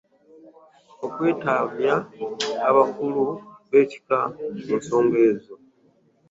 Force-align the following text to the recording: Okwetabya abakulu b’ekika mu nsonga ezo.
Okwetabya 1.05 1.95
abakulu 2.69 3.23
b’ekika 3.69 4.19
mu 4.65 4.73
nsonga 4.79 5.17
ezo. 5.29 5.53